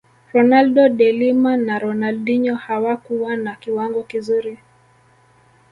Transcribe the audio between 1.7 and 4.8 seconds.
Ronaldinho hawakuwa na kiwango kizuri